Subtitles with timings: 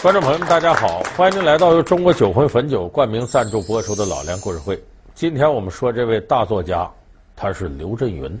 [0.00, 4.76] 观众朋友们，大家好，欢迎您来到由中国酒魂汾酒冠名赞助播出的《老梁故事会》。
[5.12, 6.88] 今天我们说这位大作家，
[7.34, 8.38] 他是刘震云。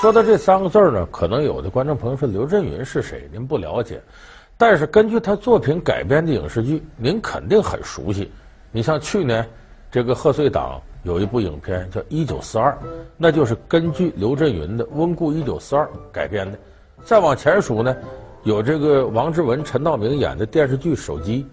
[0.00, 3.28] 说到这三个字呢，可能有的观众朋友说刘震云是谁？
[3.30, 4.00] 您不了解，
[4.56, 8.32] 但是根据他作品改编的影视剧，您肯定很熟悉。
[8.72, 9.46] 你像去年
[9.90, 12.72] 这个贺岁档有一部影片叫《一九四二》，
[13.18, 16.58] 那就是根据刘震云的《温故一九四二》改编的。
[17.04, 17.94] 再往前数呢，
[18.42, 21.46] 有这个王志文、陈道明演的电视剧《手机》，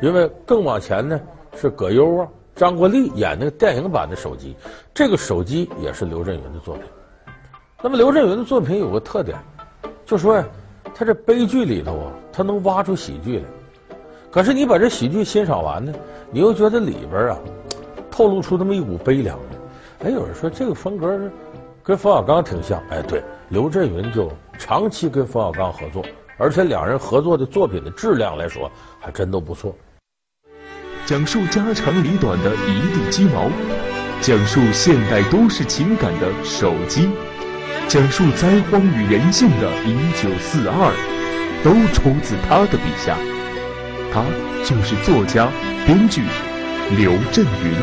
[0.00, 1.20] 因为更往前呢
[1.54, 4.54] 是葛优啊、张国立演那个电影版的《手机》，
[4.94, 6.84] 这个《手机》也是刘震云的作品。
[7.82, 9.36] 那么刘震云的作品有个特点，
[10.06, 10.44] 就说呀，
[10.94, 13.44] 他这悲剧里头啊，他能挖出喜剧来。
[14.30, 15.92] 可是你把这喜剧欣赏完呢，
[16.30, 17.38] 你又觉得里边啊，
[18.10, 20.08] 透露出那么一股悲凉来。
[20.08, 21.20] 哎，有人说这个风格
[21.82, 22.82] 跟冯小刚挺像。
[22.88, 26.04] 哎，对，刘震云就长期跟冯小刚合作，
[26.36, 28.68] 而且两人合作的作品的质量来说，
[29.00, 29.72] 还真都不错。
[31.04, 33.48] 讲述家长里短的一地鸡毛，
[34.20, 37.08] 讲述现代都市情感的手机。
[37.86, 40.90] 讲述灾荒与人性的《一九四二》，
[41.62, 43.16] 都出自他的笔下。
[44.12, 44.24] 他
[44.64, 45.48] 就是作家、
[45.86, 46.24] 编剧
[46.96, 47.74] 刘震云。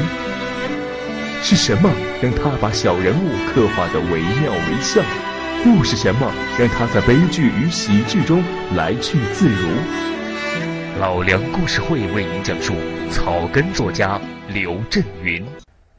[1.42, 1.90] 是什么
[2.22, 5.02] 让他把小人物刻画得惟妙惟肖？
[5.66, 8.44] 又是什么让他在悲剧与喜剧中
[8.76, 9.70] 来去自如？
[11.00, 12.74] 老梁故事会为您讲述
[13.10, 15.46] 草根作家刘震云。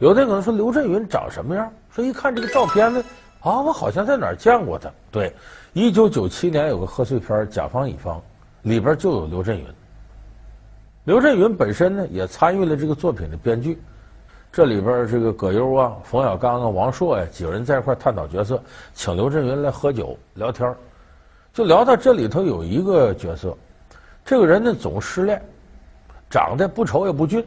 [0.01, 1.73] 有的人可能说刘震云长什么样？
[1.91, 3.03] 说一看这个照片呢。
[3.41, 4.91] 啊，我好像在哪儿见过他。
[5.11, 5.33] 对，
[5.73, 8.19] 一九九七年有个贺岁片《甲方乙方》，
[8.63, 9.65] 里边就有刘震云。
[11.05, 13.79] 刘震云本身呢也参与了这个作品的编剧。
[14.55, 18.63] 这里边这个葛优啊、冯小刚啊、王朔呀、啊、几个人在一块探讨角色，
[18.95, 20.73] 请刘震云来喝酒聊天，
[21.53, 23.53] 就聊到这里头有一个角色，
[24.25, 25.43] 这个人呢总失恋，
[26.31, 27.45] 长得不丑也不俊，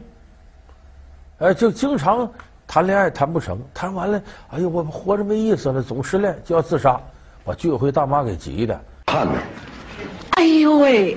[1.38, 2.30] 哎，就经常。
[2.66, 7.00] 谈恋爱谈不成，谈完了，哎呦，我活着没意思了，总失恋就要自杀，
[7.42, 8.78] 把居委会大妈给急的。
[9.06, 9.32] 看着，
[10.32, 11.16] 哎呦喂，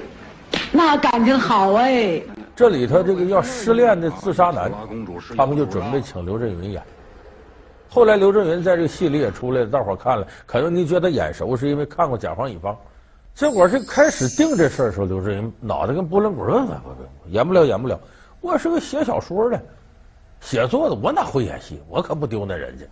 [0.72, 2.22] 那感情好哎。
[2.56, 4.72] 这里头这个要失恋的自杀男，
[5.36, 6.84] 他们就准备请刘震云演。
[7.90, 12.74] 后来刘震云在这个戏里也出来了，大伙看了，可能你觉得眼熟，是因为看过《甲方乙方》。
[13.34, 16.82] 结果这开始定这事儿的时候，刘震云脑袋跟拨浪鼓似的，
[17.28, 18.00] 演不了，演不了。
[18.42, 19.60] 我是个写小说的。
[20.42, 21.80] 写作的我哪会演戏？
[21.88, 22.84] 我可不丢那人家。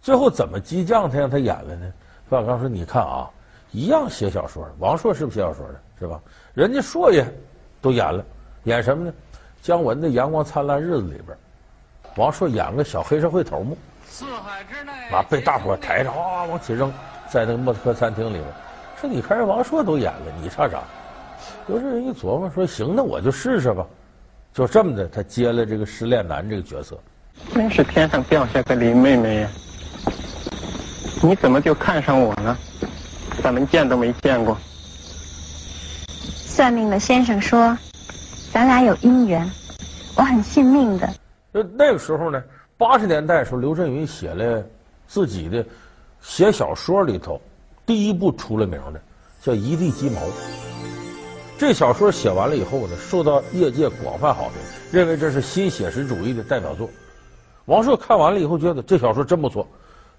[0.00, 1.92] 最后怎么激将他让他演了呢？
[2.28, 3.28] 冯小刚说：“你看啊，
[3.70, 5.74] 一样写小说，王朔是不是写小说的？
[5.98, 6.20] 是吧？
[6.54, 7.24] 人家朔爷
[7.82, 8.24] 都演了，
[8.64, 9.12] 演什么呢？
[9.62, 11.36] 姜文的《阳光灿烂日子》里边，
[12.16, 13.76] 王朔演个小黑社会头目，
[14.06, 16.92] 四海之内，啊，被大伙抬着哇往起扔，
[17.30, 18.44] 在那个莫斯科餐厅里边。
[19.00, 20.82] 说你看人王朔都演了，你差啥？
[21.66, 23.86] 有这人一琢磨说：行，那我就试试吧。”
[24.54, 26.96] 就这么的，他接了这个失恋男这个角色。
[27.52, 29.48] 真是天上掉下个林妹妹呀！
[31.22, 32.56] 你怎么就看上我了？
[33.42, 34.56] 咱们见都没见过。
[36.46, 37.76] 算命的先生说，
[38.54, 39.44] 咱俩有姻缘，
[40.16, 41.12] 我很信命的。
[41.50, 42.40] 那那个时候呢，
[42.78, 44.64] 八十年代的时候，刘震云写了
[45.08, 45.66] 自己的
[46.20, 47.42] 写小说里头
[47.84, 49.02] 第一部出了名的，
[49.42, 50.20] 叫《一地鸡毛》。
[51.58, 54.58] 这小说写完了以后呢，受到业界广泛好评，
[54.92, 56.88] 认为这是新写实主义的代表作。
[57.64, 59.66] 王朔看完了以后，觉得这小说真不错，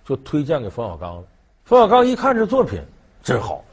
[0.03, 1.23] 就推荐给冯小刚了。
[1.63, 2.81] 冯小刚一看这作品
[3.23, 3.63] 真好，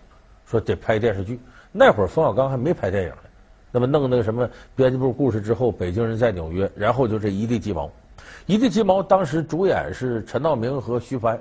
[0.46, 1.40] 说得拍电视剧。
[1.72, 3.16] 那会儿冯小刚还没拍电影呢，
[3.72, 7.90] 那么弄那个什么编辑部故事之后，北京人在纽约，然后就这一地鸡毛。
[8.46, 11.40] 一地鸡毛当时主演是陈道明和徐帆。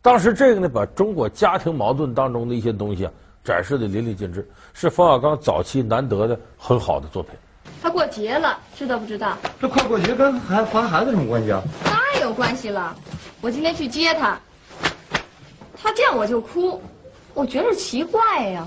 [0.00, 3.12] 当时这个呢，把中国家庭矛盾当中的一些东西啊。
[3.42, 7.32] 展示的淋漓尽致，是冯小刚早期难得的很好的作品。
[7.82, 9.36] 他过节了，知道不知道？
[9.60, 11.62] 这快过节跟还还孩子什么关系啊？
[11.84, 12.96] 当然有关系了。
[13.42, 14.40] 我今天去接他，
[15.76, 16.80] 他见我就哭，
[17.34, 18.66] 我觉得奇怪呀。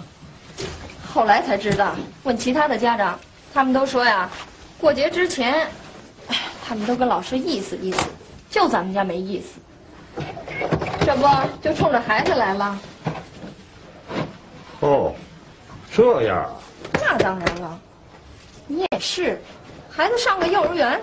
[1.17, 3.19] 后来才知道，问其他的家长，
[3.51, 4.29] 他们都说呀，
[4.77, 5.67] 过节之前，
[6.27, 8.07] 哎，他们都跟老师意思意思，
[8.51, 10.23] 就咱们家没意思。
[11.03, 11.27] 这不
[11.59, 12.79] 就冲着孩子来了？
[14.81, 15.11] 哦，
[15.91, 16.51] 这样啊？
[17.01, 17.79] 那当然了，
[18.67, 19.41] 你也是，
[19.89, 21.01] 孩子上个幼儿园，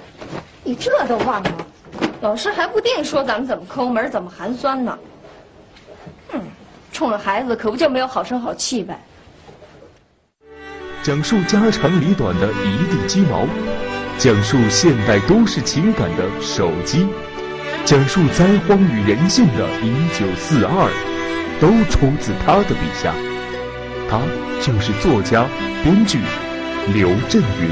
[0.62, 1.66] 你这都忘了？
[2.20, 4.96] 老师还不定说咱们怎么抠门，怎么寒酸呢？
[6.30, 6.40] 哼，
[6.92, 8.96] 冲着孩子可不就没有好声好气呗？
[11.04, 13.46] 讲述家长里短的一地鸡毛，
[14.16, 17.06] 讲述现代都市情感的手机，
[17.84, 20.88] 讲述灾荒与人性的《一九四二》，
[21.60, 23.14] 都出自他的笔下。
[24.08, 24.18] 他
[24.62, 25.46] 就是作家、
[25.82, 26.20] 编剧
[26.94, 27.68] 刘震云。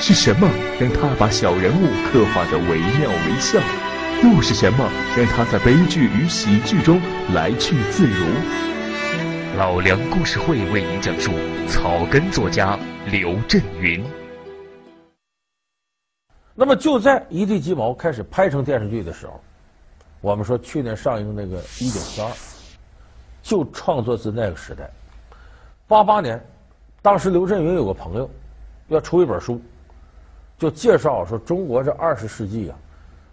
[0.00, 0.48] 是什么
[0.78, 3.58] 让他把小人物刻画得惟妙惟肖？
[4.22, 7.00] 又是什么让他在悲剧与喜剧中
[7.34, 8.24] 来去自如？
[9.62, 11.30] 老梁故事会为您讲述
[11.68, 12.76] 草根作家
[13.06, 14.04] 刘震云。
[16.52, 19.40] 那么就在《一地鸡毛》开始拍成电视剧的时候，
[20.20, 22.28] 我们说去年上映那个《一九四二》，
[23.40, 24.90] 就创作自那个时代。
[25.86, 26.44] 八八年，
[27.00, 28.28] 当时刘震云有个朋友
[28.88, 29.62] 要出一本书，
[30.58, 32.76] 就介绍说中国这二十世纪啊。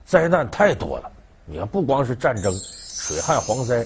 [0.06, 1.12] 灾难太多了，
[1.48, 3.84] 你看不光是战争、水旱、蝗灾，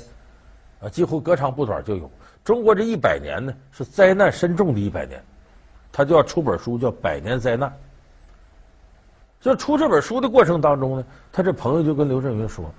[0.81, 2.11] 啊，几乎隔长不短就有。
[2.43, 5.23] 中国这一百年呢，是灾难深重的一百年，
[5.91, 7.69] 他就要出本书叫《百年灾难》。
[9.39, 12.69] 就出这本书的过程当中呢，他这朋友就跟刘震云说：“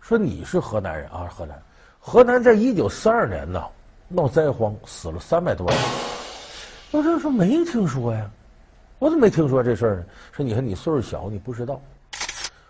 [0.00, 1.62] 说你是河南人啊，河南，
[1.98, 3.62] 河南在一九四二年呢
[4.08, 5.78] 闹灾荒，死了三百多人。”
[6.92, 8.30] 刘震说：“没听说呀，
[8.98, 11.80] 我怎么没听说这事儿呢？”说：“你看你岁数小，你不知道。”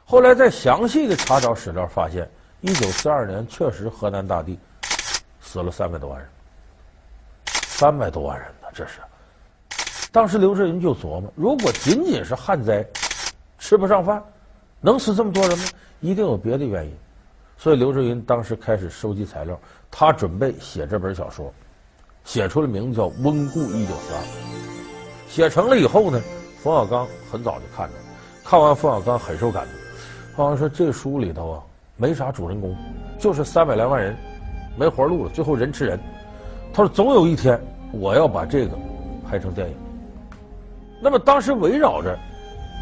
[0.04, 2.28] 后来再详细的查找史料，发现
[2.60, 4.58] 一九四二年确实河南大地
[5.54, 6.28] 死了三百多万人，
[7.46, 8.98] 三百多万人呢，这是。
[10.10, 12.84] 当时刘震云就琢磨：如果仅仅是旱灾，
[13.56, 14.20] 吃不上饭，
[14.80, 15.64] 能死这么多人吗？
[16.00, 16.92] 一定有别的原因。
[17.56, 19.56] 所以刘震云当时开始收集材料，
[19.92, 21.54] 他准备写这本小说，
[22.24, 24.20] 写出了名字叫《温故一九四二》。
[25.28, 26.20] 写成了以后呢，
[26.64, 27.94] 冯小刚很早就看了，
[28.44, 29.74] 看完冯小刚很受感动。
[30.34, 31.62] 好像说这书里头啊，
[31.96, 32.76] 没啥主人公，
[33.20, 34.16] 就是三百来万人，
[34.76, 35.98] 没活路了，最后人吃人。
[36.72, 37.60] 他说总有一天
[37.92, 38.76] 我要把这个
[39.28, 39.76] 拍成电影。
[41.00, 42.18] 那么当时围绕着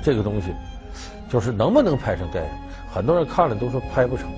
[0.03, 0.55] 这个东西，
[1.29, 2.51] 就是能不能拍成电影？
[2.93, 4.31] 很多人看了都说拍不成。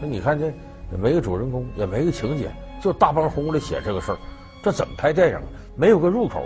[0.00, 2.50] 那你看这也没个主人公，也没个情节，
[2.80, 4.18] 就大帮轰的写这个事儿，
[4.62, 5.38] 这怎么拍电影？
[5.76, 6.42] 没有个入口，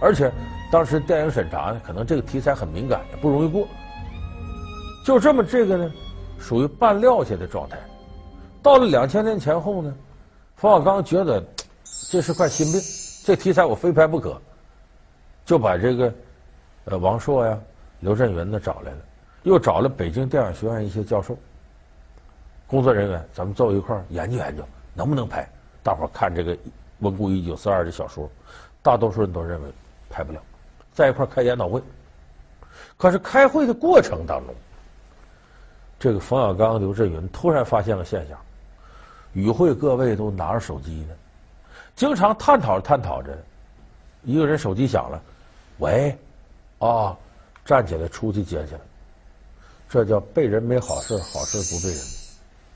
[0.00, 0.30] 而且
[0.70, 3.66] 当时电影审查呢，可能这个题材很敏感，也不容易过。
[5.04, 5.90] 就这么这个呢，
[6.38, 7.76] 属于半撂下的状态。
[8.62, 9.94] 到了两千年前后呢，
[10.56, 11.42] 冯小刚觉得
[12.10, 12.80] 这是块心病，
[13.24, 14.40] 这题材我非拍不可，
[15.44, 16.12] 就把这个
[16.84, 17.58] 呃王朔呀、
[18.00, 18.98] 刘震云呢找来了，
[19.44, 21.36] 又找了北京电影学院一些教授、
[22.66, 24.62] 工作人员，咱们坐一块儿研究研究，
[24.94, 25.48] 能不能拍？
[25.82, 26.54] 大伙儿看这个
[26.98, 28.28] 《温故一九四二》的小说，
[28.82, 29.68] 大多数人都认为
[30.10, 30.42] 拍不了，
[30.92, 31.82] 在一块儿开研讨会。
[32.98, 34.54] 可是开会的过程当中，
[35.98, 38.38] 这个冯小刚、刘震云突然发现了现象，
[39.32, 41.14] 与会各位都拿着手机呢，
[41.94, 43.36] 经常探讨着探讨着，
[44.24, 45.22] 一个人手机响了，
[45.78, 46.18] 喂，
[46.78, 47.16] 啊，
[47.64, 48.80] 站起来出去接去了，
[49.88, 52.04] 这叫被人没好事，好事不被人，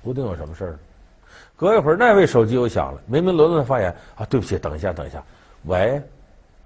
[0.02, 0.78] 不定有什么事儿。
[1.56, 5.22] 隔一会儿，那位手机又响了，明明轮到他发言啊，对不起，等一下，等一下，
[5.64, 6.00] 喂，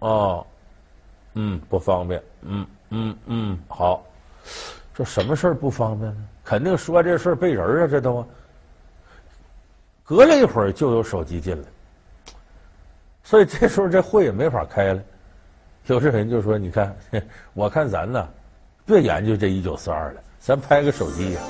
[0.00, 0.46] 哦，
[1.35, 4.02] 嗯，不方便，嗯嗯嗯，好，
[4.94, 6.25] 这什么事儿不方便呢？
[6.44, 8.26] 肯定说这事儿背人啊，这都。
[10.08, 11.69] 隔了一会儿就有手机进来，
[13.22, 15.02] 所以这时候这会也没法开了。
[15.84, 16.96] 有这人就说：“你看，
[17.52, 18.26] 我看咱呢，
[18.87, 21.40] 别研究这一九四二了，咱拍个手机呀。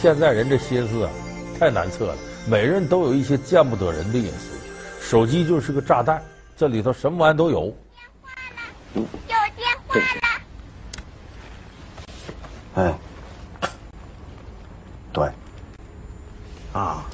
[0.00, 1.10] 现在人这心思啊，
[1.58, 2.16] 太难测了，
[2.48, 4.56] 每人都有一些见不得人的隐私，
[4.98, 6.22] 手机就是个炸弹，
[6.56, 7.64] 这里头什么玩意都有。”
[8.94, 10.42] 有电话了。
[12.76, 12.94] 哎。
[15.12, 15.30] 对，
[16.72, 17.04] 啊，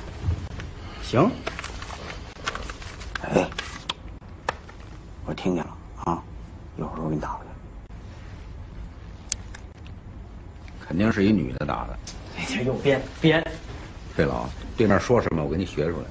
[1.12, 1.30] 行，
[3.20, 3.46] 哎，
[5.26, 6.22] 我听见了啊，
[6.78, 7.50] 一会儿我给你打过去。
[10.80, 11.98] 肯定是一女的打的。
[12.38, 13.46] 哎，这又编编。
[14.14, 16.06] 费老，对面说什么，我给你学出来。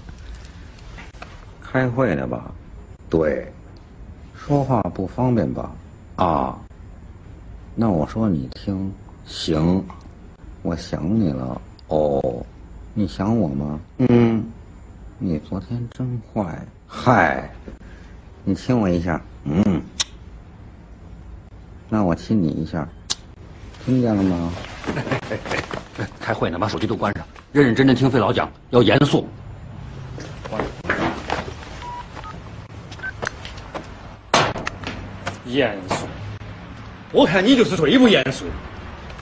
[1.64, 2.52] 开会呢吧？
[3.10, 3.52] 对。
[4.36, 5.72] 说话不方便吧？
[6.18, 6.60] 啊。
[7.74, 8.94] 那我说你听，
[9.26, 9.84] 行，
[10.62, 11.60] 我想你了。
[11.88, 12.46] 哦，
[12.94, 13.80] 你想我吗？
[13.98, 14.46] 嗯，
[15.24, 16.66] 你昨天真坏。
[16.88, 17.48] 嗨，
[18.44, 19.22] 你亲我一下。
[19.44, 19.80] 嗯，
[21.88, 22.90] 那我亲你一下，
[23.86, 24.52] 听见了吗？
[26.20, 29.28] 开会呢，把手机都关上，认认真真听费老讲，要严肃。
[35.46, 36.08] 严肃？
[37.12, 38.46] 我看你就是最不严肃。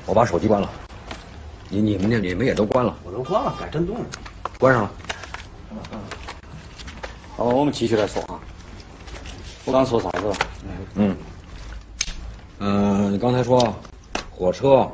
[0.05, 0.69] 我把手机关了。
[1.67, 4.05] 你你们那你们也都关了，我都关了，改震动了，
[4.57, 4.91] 关上了。
[5.71, 5.77] 嗯。
[7.35, 8.39] 好，我们继续来说啊。
[9.65, 10.35] 我刚说啥子了？
[10.95, 11.15] 嗯。
[12.59, 13.73] 嗯，你刚才说
[14.29, 14.89] 火车、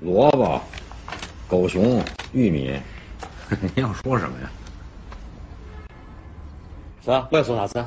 [0.00, 0.60] 萝卜、
[1.46, 2.02] 狗熊、
[2.32, 2.80] 玉米，
[3.74, 4.50] 你要说什么呀？
[7.04, 7.28] 是啊？
[7.30, 7.84] 我要说啥子？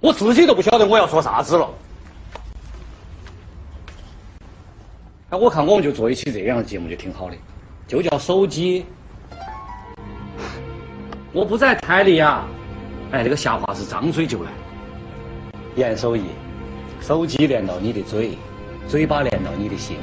[0.00, 1.68] 我自己都不晓得我要说啥子了。
[5.30, 7.36] 哎，我看我们就做一期这样的节目就挺好的，
[7.86, 8.86] 就叫手机。
[11.36, 12.48] 我不在台里呀、啊。
[13.12, 14.50] 哎，那个瞎话是张嘴就来。
[15.74, 16.22] 严守义，
[17.02, 18.38] 手机连到你的嘴，
[18.88, 19.98] 嘴巴连到你的心。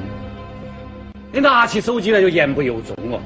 [1.31, 3.19] 你拿起手机来就言不由衷哦。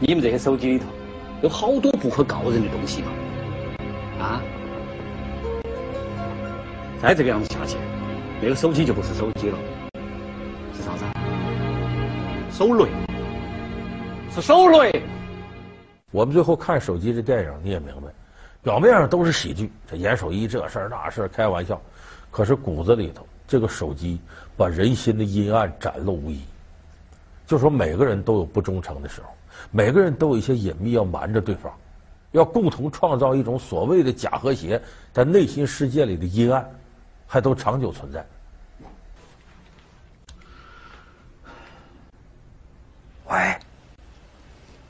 [0.00, 0.86] 你们这些手机里头
[1.42, 4.24] 有好多不可告人的东西嘛？
[4.24, 4.42] 啊？
[7.00, 7.76] 再这个样子下去，
[8.42, 9.58] 那个手机就不是手机了，
[10.76, 11.04] 是啥子？
[12.50, 12.88] 手雷，
[14.34, 14.90] 是手雷。
[16.10, 18.08] 我们最后看手机这电影，你也明白，
[18.62, 21.80] 表面上都是喜剧，这严守一这事儿那事儿开玩笑，
[22.30, 24.20] 可是骨子里头，这个手机
[24.56, 26.40] 把人心的阴暗展露无遗。
[27.46, 29.28] 就说每个人都有不忠诚的时候，
[29.70, 31.72] 每个人都有一些隐秘要瞒着对方，
[32.32, 34.80] 要共同创造一种所谓的假和谐，
[35.12, 36.68] 在内心世界里的阴暗。
[37.30, 38.24] 还都长久存在。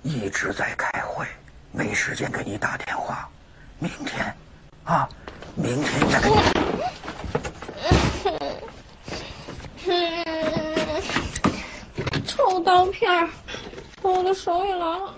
[0.02, 1.26] 一直在开会，
[1.72, 3.28] 没时间给你打电话。
[3.78, 4.34] 明天，
[4.84, 5.08] 啊，
[5.54, 6.36] 明天再给你。
[12.26, 13.28] 臭刀片儿，
[14.02, 15.14] 我的手也来了。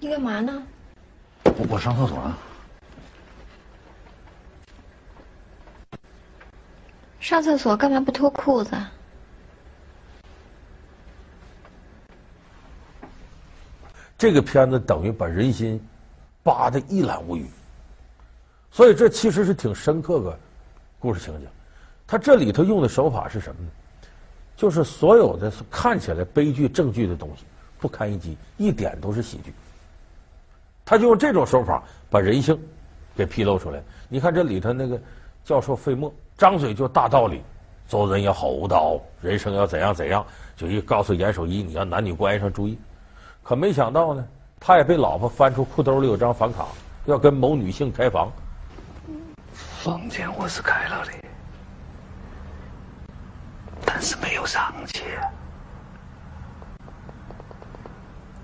[0.00, 0.62] 你干嘛呢？
[1.44, 2.38] 我我上厕所了。
[7.20, 8.76] 上厕所干嘛不脱裤子？
[14.18, 15.80] 这个片子等于把人心
[16.42, 17.46] 扒得一览无余，
[18.72, 20.36] 所以这其实是挺深刻的
[20.98, 21.46] 故事情节。
[22.04, 23.70] 他这里头用的手法是什么呢？
[24.56, 27.44] 就是所有的看起来悲剧、正剧的东西
[27.78, 29.52] 不堪一击，一点都是喜剧。
[30.84, 32.58] 他就用这种手法把人性
[33.14, 33.80] 给披露出来。
[34.08, 35.00] 你看这里头那个
[35.44, 37.40] 教授费默，张嘴就大道理，
[37.86, 42.76] 做人要厚道，人生要怎样怎样，就一告诉严守一，你要男女关系上注意。
[43.48, 44.22] 可没想到呢，
[44.60, 46.66] 他也被老婆翻出裤兜里有张房卡，
[47.06, 48.30] 要跟某女性开房。
[49.54, 51.12] 房间我是开了的，
[53.86, 55.02] 但是没有上去。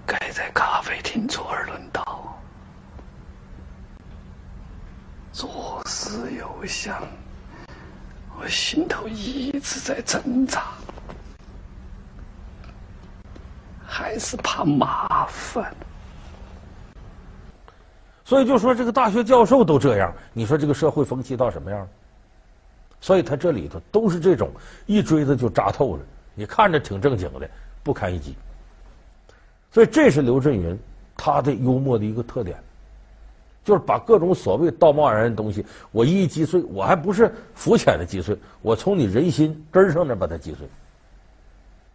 [0.07, 2.35] 该在咖啡厅坐而论道。
[5.35, 6.97] 左思右想，
[8.41, 10.63] 我心头一直在挣扎，
[13.95, 15.73] 还是怕麻烦。
[18.25, 21.87] 所以就说这个大学教授都这样，你说这个社会风气到什么样？
[23.01, 24.51] 所以他这里头都是这种
[24.87, 26.03] 一锥子就扎透了，
[26.35, 27.49] 你看着挺正经的，
[27.85, 28.35] 不堪一击。
[29.71, 30.77] 所以这是刘震云
[31.17, 32.57] 他的幽默的一个特点。
[33.63, 36.63] 就是把各种所谓道貌岸然的东西，我一一击碎。
[36.65, 40.69] 我还不是肤浅的击碎，我从你人心根上那把它击碎。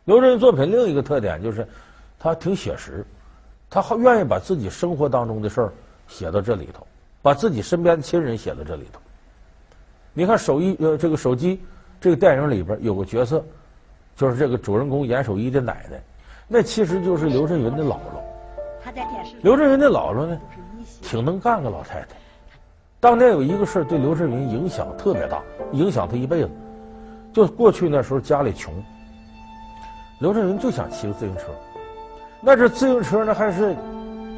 [0.05, 1.67] 刘震云作品另一个特点就是，
[2.19, 3.05] 他挺写实，
[3.69, 5.73] 他好愿意把自己生活当中的事儿
[6.07, 6.85] 写到这里头，
[7.21, 8.99] 把自己身边的亲人写到这里头。
[10.13, 11.61] 你看手一呃这个手机
[12.01, 13.43] 这个电影里边有个角色，
[14.17, 15.99] 就是这个主人公严守一的奶奶，
[16.47, 18.19] 那其实就是刘震云的姥姥。
[18.83, 19.35] 他在电视。
[19.41, 20.37] 刘震云的姥姥呢？
[21.01, 22.07] 挺能干个老太太，
[22.99, 26.49] 当年有一个事儿对刘震云影响特别大，影响他一辈子。
[27.31, 28.73] 就过去那时候家里穷，
[30.19, 31.43] 刘震云就想骑个自行车，
[32.41, 33.75] 那这自行车呢还是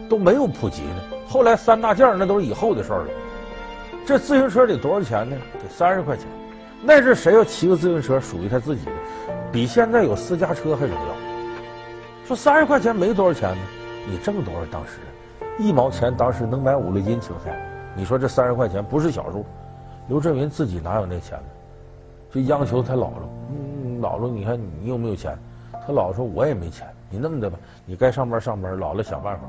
[0.09, 1.01] 都没有普及呢。
[1.27, 3.07] 后来三大件那都是以后的事儿了。
[4.05, 5.35] 这自行车得多少钱呢？
[5.61, 6.25] 得三十块钱。
[6.81, 8.91] 那阵谁要骑个自行车属于他自己的，
[9.51, 11.15] 比现在有私家车还重要。
[12.25, 13.61] 说三十块钱没多少钱呢，
[14.09, 14.99] 你挣多少当时？
[15.59, 17.55] 一毛钱当时能买五六斤青菜，
[17.95, 19.45] 你说这三十块钱不是小数。
[20.07, 21.43] 刘震云自己哪有那钱呢？
[22.31, 25.37] 就央求他姥姥，姥姥，你看你有没有钱？
[25.85, 26.87] 他姥姥说，我也没钱。
[27.11, 29.43] 你那么的吧，你该上班上班，姥姥想办法。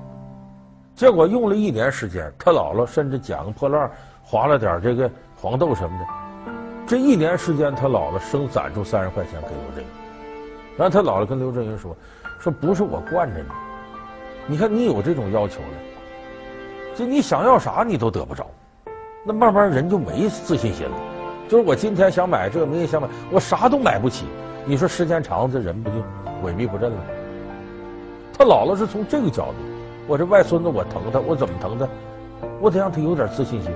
[0.95, 3.91] 结果用了一年时间，他姥姥甚至捡个破烂
[4.23, 6.05] 划了点这个黄豆什么的。
[6.87, 9.91] 这一年时间，他姥姥生攒出三十块钱给刘震云。
[10.77, 11.97] 然后他姥姥跟刘震云说
[12.39, 13.47] ：“说不是我惯着你，
[14.49, 15.69] 你看你有这种要求了。”
[16.95, 18.47] 就你想要啥你都得不着，
[19.25, 20.97] 那慢慢人就没自信心了。
[21.49, 24.27] 就是我今天想买这个，明天想买，我啥都买不起。
[24.67, 25.97] 你说时间长，这人不就
[26.45, 26.99] 萎靡不振了？
[28.43, 29.55] 他姥姥是从这个角度，
[30.09, 31.89] 我这外孙子我疼他，我怎么疼他？
[32.61, 33.71] 我得让他有点自信心。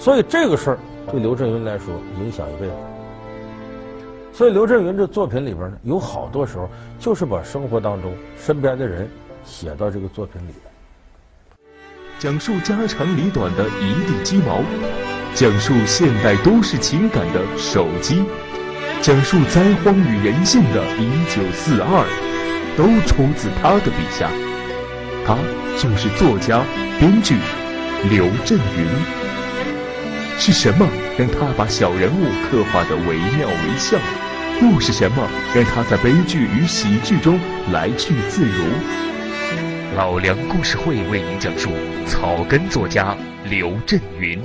[0.00, 0.78] 所以这个事儿
[1.12, 2.72] 对刘震云来说影响一辈子。
[4.32, 6.68] 所以刘震云这作品里边呢，有好多时候
[6.98, 9.08] 就是把生活当中身边的人
[9.44, 10.52] 写到这个作品里，
[12.18, 14.60] 讲述家长里短的一地鸡毛，
[15.36, 18.24] 讲述现代都市情感的手机，
[19.00, 22.04] 讲述灾荒与人性的一九四二，
[22.78, 24.30] 都出自他的笔下。
[25.26, 25.36] 他
[25.76, 26.62] 就是作家、
[27.00, 27.34] 编剧
[28.08, 28.86] 刘震云。
[30.38, 30.86] 是什么
[31.18, 33.98] 让他把小人物刻画得惟妙惟肖？
[34.62, 37.40] 又是什么让他在悲剧与喜剧中
[37.72, 38.64] 来去自如？
[39.96, 41.70] 老梁故事会为您讲述
[42.06, 43.16] 草根作家
[43.50, 44.40] 刘震云。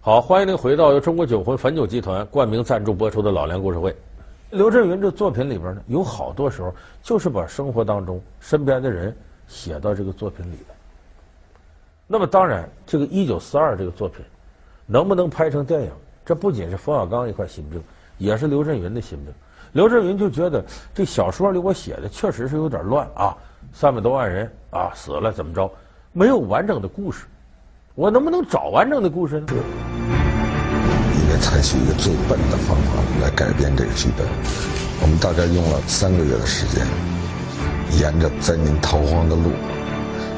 [0.00, 3.92] 好，欢迎您回到由中国酒魂汾酒集团冠名赞助播出的老梁故事会。
[4.52, 9.16] 刘震云这作品里边呢，有好多时候就是把生活当中身边的人
[9.48, 10.74] 写到这个作品里的。
[12.06, 14.22] 那么当然，这个《一九四二》这个作品
[14.84, 15.90] 能不能拍成电影，
[16.22, 17.82] 这不仅是冯小刚一块心病，
[18.18, 19.32] 也是刘震云的心病。
[19.72, 23.34] 刘震云就觉得这小说里我写的确实是有点乱啊，
[23.72, 25.70] 三百多万人啊死了怎么着，
[26.12, 27.24] 没有完整的故事。
[27.94, 29.46] 我能不能找完整的故事呢？
[29.48, 34.26] 应该采取一个最笨的方法来改编这个剧本。
[35.00, 36.86] 我们大概用了三个月的时间，
[37.98, 39.50] 沿着灾民逃荒的路。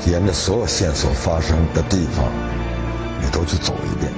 [0.06, 2.26] 沿着所有线索发生的地方，
[3.22, 4.12] 你都去走一遍。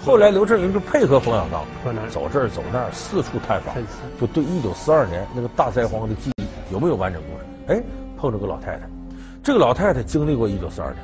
[0.00, 1.64] 后来刘震云就配合冯小刚，
[2.08, 3.74] 走这儿走那儿，四处探访，
[4.20, 7.74] 就对一九四二年那个大灾荒的记忆有没有完整故事？
[7.80, 7.82] 哎，
[8.16, 8.88] 碰着个老太太，
[9.42, 11.02] 这个老太太经历过一九四二年，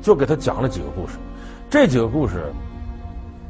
[0.00, 1.14] 就给他讲了几个故事。
[1.68, 2.44] 这几个故事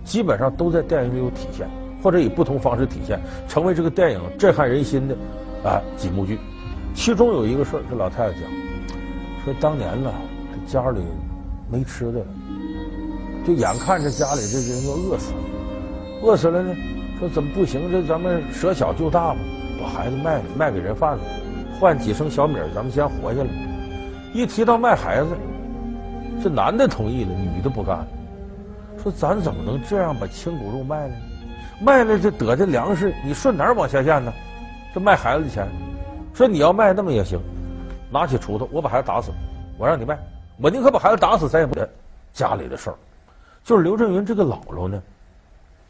[0.04, 1.68] 基本上都在电影里有体现，
[2.02, 5.14] 或者以不同方式体现，成为这个电影震撼人心的
[5.64, 6.38] 啊几幕剧。
[6.94, 8.42] 其中有一个事儿，这老太太讲。
[9.44, 10.12] 说当年呢，
[10.52, 11.00] 这家里
[11.70, 12.26] 没吃的了，
[13.46, 15.38] 就眼看着家里这人要饿死了，
[16.22, 16.74] 饿死了呢，
[17.18, 17.90] 说怎么不行？
[17.90, 19.40] 这咱们舍小救大嘛，
[19.80, 21.24] 把孩子卖了，卖给人贩子，
[21.80, 23.48] 换几升小米，咱们先活下来。
[24.34, 25.30] 一提到卖孩子，
[26.42, 28.08] 这男的同意了，女的不干了。
[29.02, 31.16] 说咱怎么能这样把亲骨肉卖了呢？
[31.80, 34.32] 卖了这得的粮食，你顺哪儿往下咽呢？
[34.94, 35.66] 这卖孩子的钱，
[36.32, 37.40] 说你要卖那么也行。
[38.10, 39.32] 拿起锄头，我把孩子打死，
[39.76, 40.16] 我让你卖，
[40.58, 41.88] 我宁可把孩子打死，咱也不得
[42.32, 42.96] 家里的事儿。
[43.64, 45.02] 就是刘震云这个姥姥呢，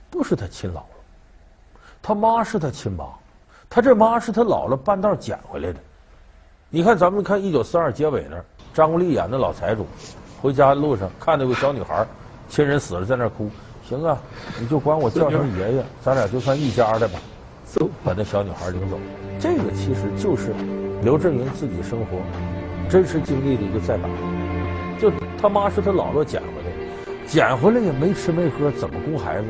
[0.09, 0.83] 不是他亲姥姥，
[2.01, 3.05] 他妈是他亲妈，
[3.69, 5.79] 他这妈是他姥姥半道捡回来的。
[6.71, 9.87] 你看，咱们看《一九四二》结尾那儿，张国立演的老财主，
[10.41, 12.07] 回家路上看到个小女孩，
[12.53, 13.49] 亲人死了在那哭，
[13.83, 14.21] 行啊，
[14.61, 17.19] 你就管我叫声爷爷，咱俩就算一家的吧。
[17.65, 18.99] 走，把那小女孩领走。
[19.41, 20.53] 这个其实就是
[21.03, 22.19] 刘震云自己生活
[22.91, 24.11] 真实经历的一个再版。
[25.01, 25.11] 就
[25.41, 29.49] 他妈是他姥姥捡回来，捡回来也没吃没喝，怎么供孩子？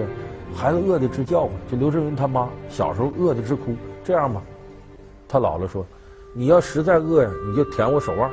[0.54, 1.50] 孩子饿得直叫唤。
[1.68, 3.74] 就刘震云他妈小时候饿得直哭。
[4.04, 4.40] 这样吧，
[5.26, 5.84] 他姥姥说
[6.34, 8.30] ：“你要实在饿呀，你就舔我手腕。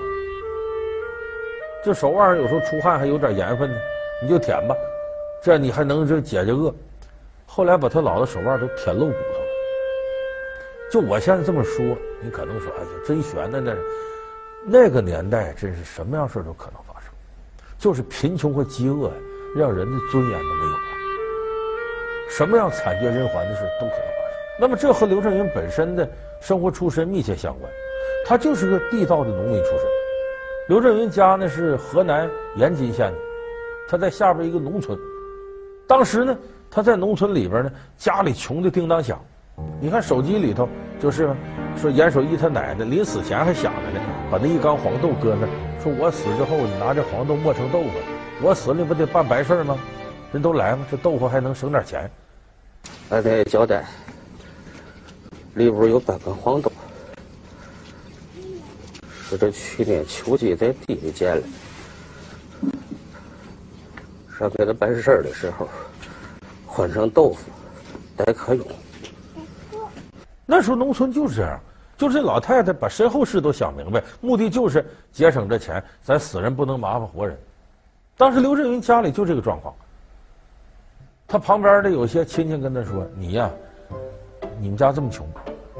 [1.83, 3.75] 这手腕有时候出汗还有点盐分呢，
[4.21, 4.75] 你就舔吧，
[5.41, 6.73] 这样你还能这解解饿。”
[7.45, 9.45] 后来把他姥姥手腕都舔露骨头了。
[10.91, 11.83] 就我现在这么说，
[12.21, 13.75] 你可能说：“哎呀，真悬的那，
[14.65, 17.11] 那个年代真是什么样事都可能发生，
[17.77, 19.13] 就是贫穷和饥饿呀，
[19.55, 20.77] 让人的尊严都没有了。
[22.29, 24.59] 什么样惨绝人寰的事都可能发生。
[24.59, 27.71] 那么，这和刘震云本身的生活出身密切相关。
[28.25, 29.79] 他就是个地道的农民出身。
[30.67, 33.17] 刘震云家呢是河南延津县的，
[33.89, 34.95] 他在下边一个农村。
[35.87, 36.37] 当时呢，
[36.69, 39.19] 他在农村里边呢，家里穷的叮当响。
[39.81, 41.35] 你看手机里头，就是
[41.75, 43.99] 说严守一他奶奶临死前还想着呢，
[44.29, 45.47] 把那一缸黄豆搁那，
[45.83, 47.89] 说我死之后你拿这黄豆磨成豆腐，
[48.43, 49.75] 我死了你不得办白事吗？
[50.31, 50.85] 人都来吗？
[50.91, 52.07] 这豆腐还能省点钱。
[53.09, 53.83] 俺给交代，
[55.55, 56.71] 里屋有半根黄豆，
[59.23, 61.43] 是这去年秋季在地里捡的，
[64.39, 65.67] 上给他办事儿的时候
[66.65, 67.51] 换成豆腐，
[68.15, 68.65] 待可用。
[70.45, 71.59] 那时候农村就是这样，
[71.97, 77.37] 就是老太太把身后事都想明白，目的就是节省这钱，咱死人不能麻烦活人。
[78.15, 79.75] 当时刘震云家里就这个状况，
[81.27, 83.49] 他旁边的有些亲戚跟他说：“你呀，
[84.59, 85.27] 你们家这么穷，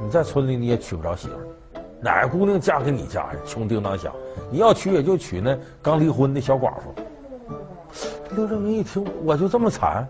[0.01, 3.35] 你在村里你也娶不着媳妇，哪个姑娘嫁给你家呀？
[3.45, 4.13] 穷叮当响，
[4.51, 6.93] 你要娶也就娶那刚离婚的小寡妇。”
[8.35, 10.07] 刘震云一听，我就这么惨，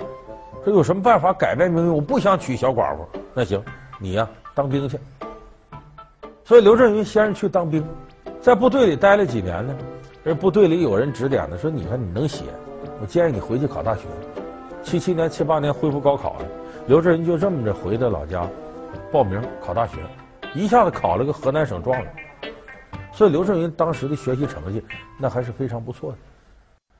[0.63, 1.93] 说有什么办法改变命运？
[1.93, 3.63] 我不想娶小寡妇，那行，
[3.99, 4.27] 你呀。
[4.55, 4.99] 当兵去，
[6.43, 7.81] 所以刘震云先是去当兵，
[8.41, 9.73] 在部队里待了几年呢。
[10.21, 12.43] 这部队里有人指点呢，说：“你看你能写，
[12.99, 14.01] 我建议你回去考大学。”
[14.83, 16.45] 七七年、七八年恢复高考了，
[16.87, 18.45] 刘震云就这么着回到老家，
[19.13, 19.99] 报名考大学，
[20.53, 22.13] 一下子考了个河南省状元。
[23.13, 24.83] 所以刘震云当时的学习成绩
[25.17, 26.17] 那还是非常不错的。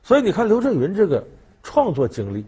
[0.02, 1.22] 所以你看刘震云这个
[1.62, 2.44] 创作经历，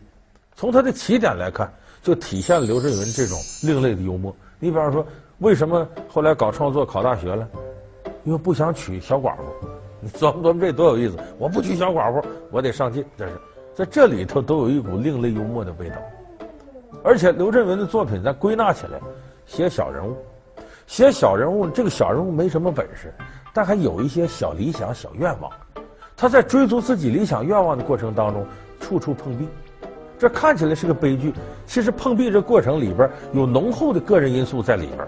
[0.54, 4.34] 从他的起点来看，就体现了刘震云这种另类的幽默。
[4.58, 5.06] 你比方说，
[5.38, 7.48] 为什么后来搞创作考大学了？
[8.24, 9.42] 因为不想娶小寡妇。
[10.00, 11.16] 你琢磨琢磨这多有意思！
[11.38, 13.04] 我不娶小寡妇，我得上进。
[13.16, 13.32] 这是
[13.74, 15.96] 在这里头都有一股另类幽默的味道。
[17.04, 19.00] 而且刘震云的作品，咱归纳起来，
[19.46, 20.16] 写小人物，
[20.86, 23.12] 写小人物，这个小人物没什么本事。
[23.52, 25.50] 但还有一些小理想、小愿望，
[26.22, 28.46] 他在追逐自己理想愿望的过程当中，
[28.78, 29.48] 处处碰壁。
[30.20, 31.34] 这看起来是个悲剧，
[31.66, 35.04] 其实碰壁这过程里边有浓厚的个人因素在里边，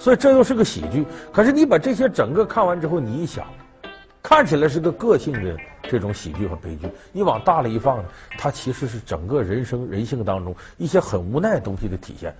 [0.00, 1.06] 所以这又是个喜剧。
[1.32, 3.46] 可是你把这些整个看完之后，你一想，
[4.20, 8.04] 看起来是个个性的这种喜剧和悲剧，你往大了一放呢，
[8.36, 12.34] 它其实是整个人生人性当中一些很无奈东西的体现。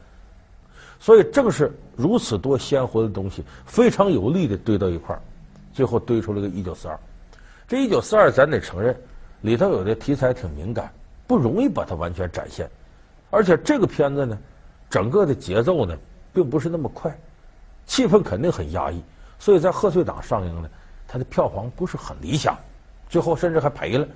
[0.98, 5.22] 所以正是如此多鲜活的东西，非常有力的堆到一块儿，
[5.72, 6.98] 最后堆出了个一九四二。
[7.70, 8.96] 这一九四二，咱得承认，
[9.42, 10.92] 里头有的题材挺敏感，
[11.28, 12.68] 不容易把它完全展现。
[13.30, 14.36] 而且这个片子呢，
[14.90, 15.96] 整个的节奏呢，
[16.32, 17.16] 并不是那么快，
[17.86, 19.00] 气氛肯定很压抑。
[19.38, 20.68] 所以在贺岁档上映呢，
[21.06, 22.58] 它的票房不是很理想，
[23.08, 24.08] 最后甚至还赔了，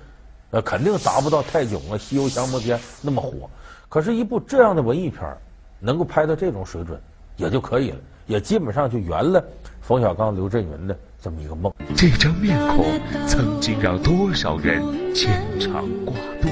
[0.51, 3.49] 呃，肯定达不到泰囧啊、西游降魔篇那么火。
[3.87, 5.33] 可是，一部这样的文艺片。
[5.79, 6.99] 能够拍到这种水准，
[7.35, 9.43] 也就可以了，也基本上就圆了
[9.81, 11.73] 冯小刚、刘震云的这么一个梦。
[11.95, 14.79] 这张面孔曾经让多少人
[15.11, 16.47] 牵肠挂肚，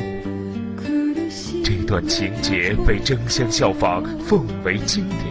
[1.64, 5.22] 这段情节被争相效仿，奉为经典。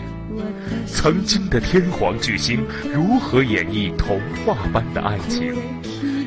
[0.87, 5.53] 曾经的天皇巨星如何演绎童话般的爱情？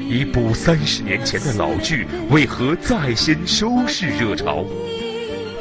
[0.10, 4.66] 一部三十年前的老剧为何再掀收视热潮？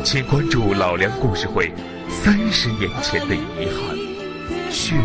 [0.03, 1.73] 请关注老梁故事会。
[2.09, 3.97] 三十年前的遗憾，
[4.73, 4.97] 血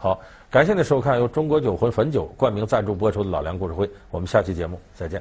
[0.00, 5.20] 好，感谢您收看由中国酒魂汾酒冠名赞助播出的《老梁故事会》，我们下期节目再见。